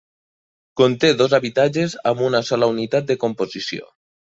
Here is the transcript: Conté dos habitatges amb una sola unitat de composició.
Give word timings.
Conté 0.81 1.11
dos 1.21 1.37
habitatges 1.39 1.95
amb 2.15 2.27
una 2.31 2.43
sola 2.51 2.75
unitat 2.77 3.11
de 3.15 3.23
composició. 3.27 3.93